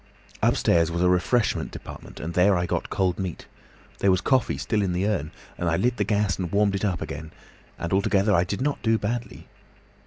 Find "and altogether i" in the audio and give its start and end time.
7.77-8.43